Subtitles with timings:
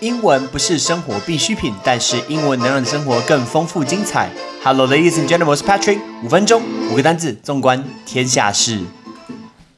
[0.00, 4.30] 英文不是生活必需品，但是英文能让生活更丰富精彩。
[4.62, 5.98] Hello, ladies and gentlemen，我是 Patrick。
[6.22, 8.82] 五分钟，五个单字，纵观天下事。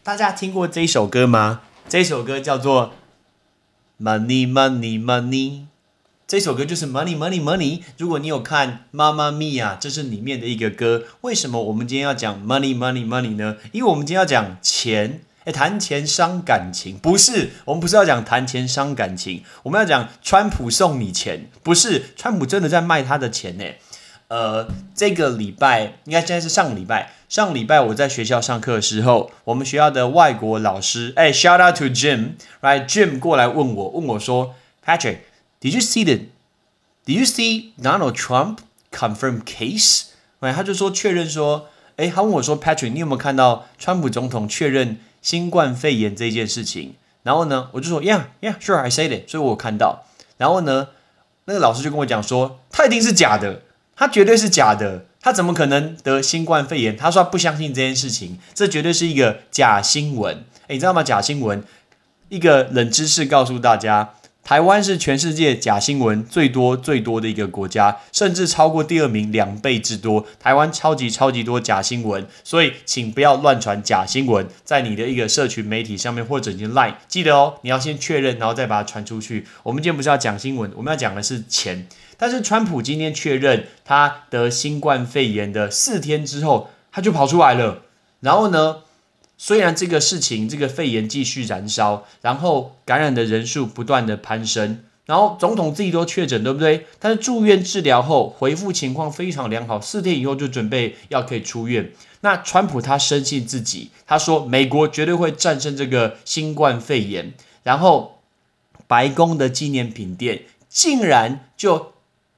[0.03, 1.61] 大家听过这一首歌吗？
[1.89, 2.95] 这一首歌叫做
[4.01, 5.67] Money, Money, Money。
[6.27, 7.82] 这首歌就是 Money, Money, Money。
[7.96, 11.05] 如果你有看《妈妈咪呀》，这是里面的一个歌。
[11.21, 13.59] 为什么我们今天要讲 Money, Money, Money 呢？
[13.71, 15.21] 因为我们今天要讲钱。
[15.49, 23.64] 哎，谈钱伤感情，不是我们不是要讲谈钱伤感情，我们要讲川普送你钱，不是川普真的在卖他的钱呢。
[24.29, 38.58] 呃，这个礼拜应该现在是上个礼拜，上个礼拜我在学校上课的时候，我们学校的外国老师，哎，shout out to Jim，right？Jim 过来问我，问我说，Patrick，did you see the？Did you see Donald Trump
[38.92, 40.08] confirm case？
[40.41, 44.98] 哎，他就说确认说，哎，他问我说，Patrick，你有没有看到川普总统确认？
[45.22, 49.28] 新冠肺炎这件事情，然后呢，我就说，Yeah, Yeah, Sure, I said it。
[49.28, 50.05] 所以我看到，
[50.36, 50.89] 然后呢，
[51.44, 53.62] 那个老师就跟我讲说，他一定是假的，
[53.96, 56.96] 他绝对是假的，他怎么可能得新冠肺炎？
[56.96, 60.44] 他说他不相信这件事情，这绝对是一个假新闻。
[60.62, 61.02] 哎，你知道吗？
[61.02, 61.62] 假新闻，
[62.28, 64.14] 一个冷知识告诉大家。
[64.48, 70.24] 台湾是全世界假新闻最多最多的一个国家，甚至超过第二名两倍之多。
[70.40, 79.44] 台湾超级超级多假新闻，所以请不要乱传假新闻，在你的一个社群媒体上面或者你的 Line，记得哦，你要先确认，然后再把它传出去。
[79.64, 81.86] 我们今天不是要讲新闻，我们要讲的是钱。
[82.16, 87.83] 但是川普今天确认他得新冠肺炎的四天之后，他就跑出来了，
[88.20, 88.77] 然后呢？
[89.41, 96.86] 虽然这个事情，这个肺炎继续燃烧，然后感染的人数不断的攀升，然后总统自己都确诊，对不对？
[96.98, 101.92] 但是住院治疗后恢复情况非常良好，四天以后就准备要可以出院。
[102.22, 107.33] 那川普他深信自己，他说美国绝对会战胜这个新冠肺炎。
[107.62, 108.20] 然后
[108.89, 111.92] 白宫的纪念品店竟然就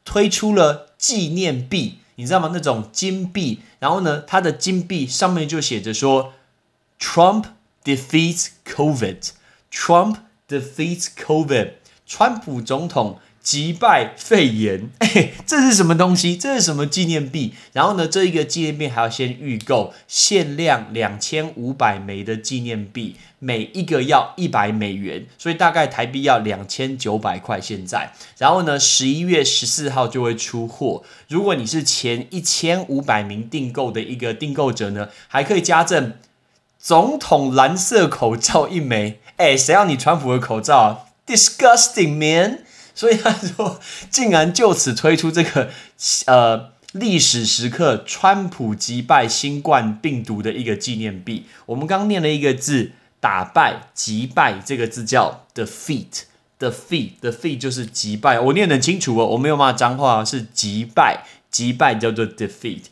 [0.04, 2.50] 推出了纪念币，你知道吗？
[2.52, 6.34] 那种金币，然后呢，它的金币上面就写着说。
[7.00, 7.46] Trump
[7.82, 9.32] defeats COVID.
[9.72, 10.18] Trump
[10.48, 11.72] defeats COVID.
[12.06, 14.90] 川普总统击败肺炎。
[15.00, 16.36] 哎，这是什么东西？
[16.36, 17.54] 这是什么纪念币？
[17.72, 27.60] 然后呢，这一个纪念币还要先预购，限量两千五百枚的纪念币，每一个要一百美元，所以大概台币要两千九百块。
[27.60, 31.02] 现在，然后呢，十一月十四号就会出货。
[31.28, 36.12] 如果你是前一千五百名订购的一个订购者呢，还可以加赠。
[36.82, 42.64] 总统蓝色口罩一枚，哎，谁要你川普的口罩啊？Disgusting man！
[42.94, 43.78] 所以他说，
[44.10, 45.70] 竟然就此推出这个
[46.26, 51.46] 呃历史时刻，川普击败新冠病毒的一个纪念币。
[51.66, 58.40] 我们刚念了一个字，打败、击败这个字叫 defeat，defeat，defeat 就是击败。
[58.40, 62.84] 我念得很清楚哦，我没有骂脏话，是击败，击败叫做 defeat。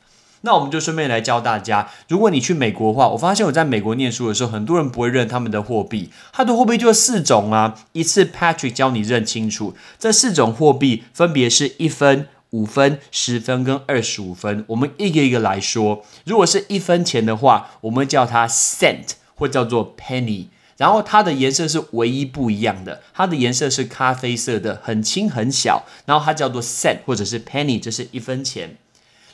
[0.43, 7.75] 那我们就顺便来教大家，如果你去美国的话，我发现我在美国念书的时候，很多人不会认他们的货币，它的货币就四种啊。
[7.93, 14.65] 一次 Patrick 教你认清楚，这四种货币分别是一分、五分、十分跟二十五分。
[14.69, 28.77] 我们一个一个来说，如果是一分钱的话，我们叫它 cent 或叫做 penny，然后它的颜色是唯一不一样的，它的颜色是咖啡色的，很轻很小，然后它叫做 cent 或者是 penny，这是一分钱。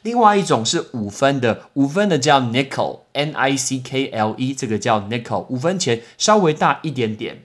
[0.05, 7.45] 另外一种是五分的，五分的叫 nickel，n i c k l e，这个叫 nickel，五分钱稍微大一点点。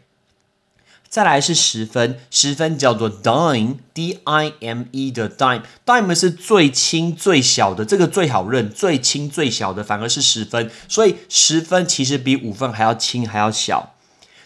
[1.08, 13.96] 再来是十分，十分叫做 dime，d i m e 的 dime，dime 是最轻最小的，这个最好认，最轻最小的反而是十分，所以十分其实比五分还要轻还要小。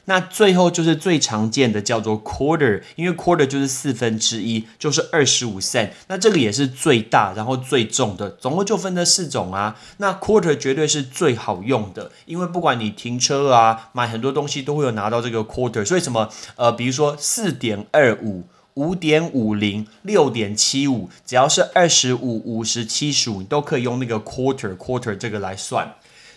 [0.06, 5.92] 那最后就是最常见的叫做 quarter，因为 quarter 就是四分之一，就是二十五 cent。
[6.08, 9.78] 那这个也是最大，然后最重的，总共就分这四种啊。
[9.98, 15.86] 那 quarter 绝对是最好用的，因为不管你停车啊，买很多东西都会有拿到这个 quarter。
[15.86, 18.44] 所以什么呃，比如说四点二五、
[18.74, 25.94] 五点五零、六点七五，只要是二十五、五十、七十五，你都可以用那个 quarter quarter 这个来算。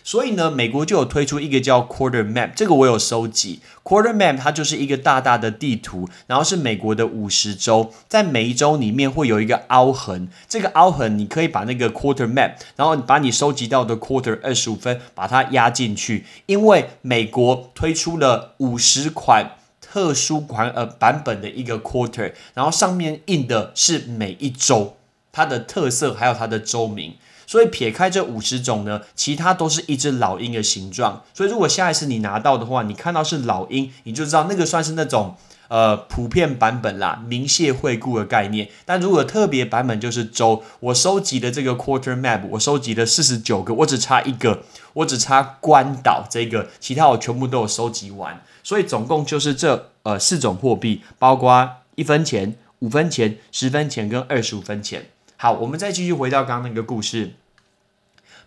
[0.07, 3.59] 所以呢，美国就有推出一个叫 Quarter Map，这个我有收集。
[3.83, 24.95] Quarter Map 它就是一个大大的地图，然后是美国的五十州，在每一州里面会有一个凹痕，这个凹痕你可以把那个 Quarter Map，然后把你收集到的 Quarter 二十五分把它压进去，因为美国推出了五十款特殊款呃版本的一个 Quarter，然后上面印的是每一州
[25.33, 27.15] 它的特色，还有它的州名。
[27.47, 31.23] 所以撇开这五十种呢，其他都是一只老鹰的形状。
[31.33, 35.35] 所以如果下一次你拿到的话，你看到是老鹰，你就知道那个算是那种
[35.69, 38.69] 呃普遍版本啦，明谢惠顾的概念。
[38.85, 48.43] 但如果特别版本就是州，我收集的这个 quarter map，我收集了四十九个，我只差一个，我只差关岛这个，其他我全部都有收集完。
[48.61, 55.05] 所以总共就是这呃四种货币，包括一分钱、五分钱、十分钱跟二十五分钱。
[55.39, 57.33] 好，我们再继续回到刚刚那个故事。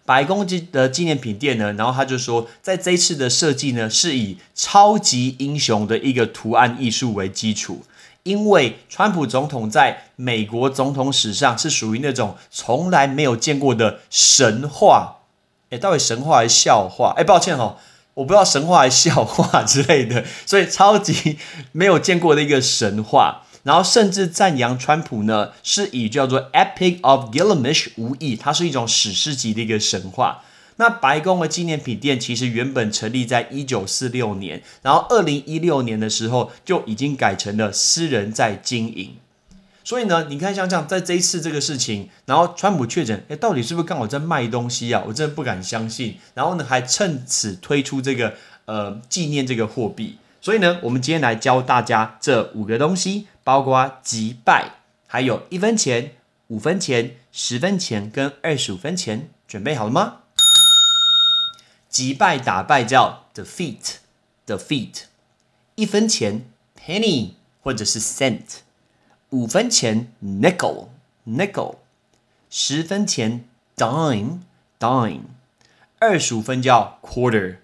[0.05, 7.85] 白宫的纪念品店呢，然后他就说，在这一次的设计呢，是以超级英雄的一个图案艺术为基础，
[8.25, 15.19] 因为川普总统在美国总统史上是属于那种从来没有见过的神话，
[15.69, 17.15] 哎，到底神话还是笑话？
[17.17, 17.77] 哎，抱歉哦，
[18.15, 21.39] 我不知道神话还是笑话之类的，所以超级
[21.71, 23.43] 没有见过的一个神话。
[23.63, 30.43] 然后甚至赞扬川普呢，是以叫做 Epic of Gilgamesh 无意，它是一种史诗级的一个神话。
[30.77, 39.17] 那白宫的纪念品店其实原本成立在一九四六年，然后二零一六年的时候就已经改成了私人在经营。
[39.85, 45.03] 所以呢，你看像这样，在这一次这个事情，然后川普确诊，哎，到底是不是刚好在卖东西啊？
[45.07, 46.17] 我真的不敢相信。
[46.33, 48.33] 然后呢，还趁此推出这个
[48.65, 50.17] 呃纪念这个货币。
[50.41, 53.27] 所以呢，我们今天来教大家这五个东西。
[53.43, 54.73] 包括击败，
[55.07, 56.15] 还有一分钱、
[56.49, 60.19] 五分钱、十分钱跟二十五分钱，准备好了吗？
[61.89, 65.03] 击败打败叫 defeat，defeat。
[65.75, 66.45] 一分钱
[66.79, 67.33] penny
[67.63, 68.59] 或者是 cent，
[69.31, 71.77] 五分钱 nickel，nickel。
[72.49, 73.45] 十分钱
[73.77, 75.23] dime，dime。
[75.99, 77.57] 二十五分叫 quarter。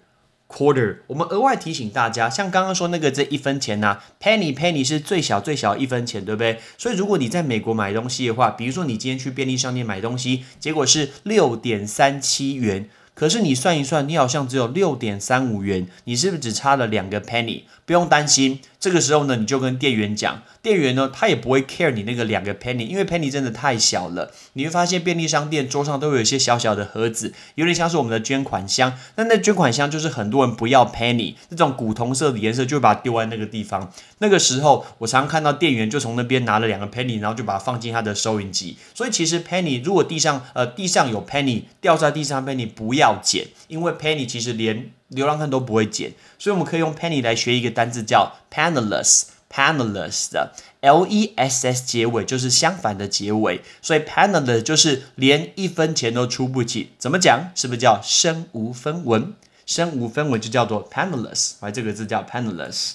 [0.47, 6.59] Quarter，我们额外提醒大家，像刚刚说那个这一分钱呐，penny penny 是最小最小一分钱，对不对？
[6.77, 12.89] 所以如果你在美国买东西的话，比如说你今天去便利商店买东西，结果是六点三七元。
[13.17, 17.63] 可是你算一算，你好像只有六点三五元，你是不是只差了两个 penny？
[17.83, 24.31] 不用担心，这个时候呢，你就跟店员讲，店员呢他也不会 care 你那个两个 penny，因为 penny 真的太小了。
[24.53, 28.93] 你会发现便利商店桌上都有一些小小的盒子，有点像是我们的捐款箱。
[29.15, 33.91] 那那捐款箱就是很多人不要 penny，那种古铜色的颜色就会把它丢在那个地方。
[34.19, 38.77] 那个时候我常常看到店员就从那边拿了两个 penny，然后就把它放进他的收银机。
[38.93, 43.06] 所以其实 penny 如果地上呃地上有 penny 掉在地上 penny 不要。
[43.07, 50.51] 要捡，因为 penny 其实连流浪汉都不会捡，所以我们可以用 penny 来学一个单字叫 penniless，penniless 的
[50.81, 56.91] l e s s 结尾就是相反的结尾，所以 penniless 就是连一分钱都出不起。
[56.97, 57.51] 怎么讲？
[57.55, 59.33] 是不是叫身无分文？
[59.65, 62.91] 身无分文就叫做 penniless，来这个字叫 penniless。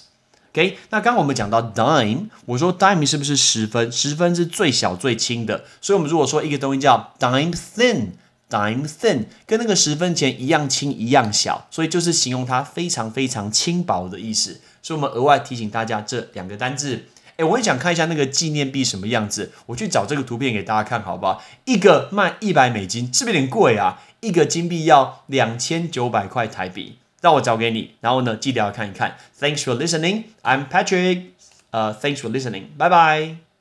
[0.53, 3.91] OK，那刚刚我们讲到 dime，我说 dime 是不是十分？
[3.91, 8.09] 十分是最小最轻的，所以我们如果说一个东西叫 dime thin。
[8.53, 14.61] Dime thin 跟那个十分钱一样轻一样小，所以就是形容它非常非常轻薄的意思。
[14.83, 17.07] 所以我们额外提醒大家这两个单字。
[17.37, 21.43] 哎，我也想看一下那个纪念币什么样子，我去找这个图片给大家看好不好？
[21.65, 24.03] 一个卖一百美金，是不是有点贵啊？
[24.21, 27.93] 一个金币要两千九百块台币，让我找给你。
[28.01, 29.17] 然后呢，记得要看一看。
[29.41, 30.25] Thanks for listening.
[30.43, 31.29] I'm Patrick.
[31.71, 32.65] 呃，Thanks for listening.
[32.77, 33.52] Bye bye.